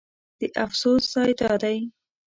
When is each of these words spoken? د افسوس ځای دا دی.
د 0.39 0.41
افسوس 0.65 1.03
ځای 1.13 1.31
دا 1.39 1.51
دی. 1.63 1.77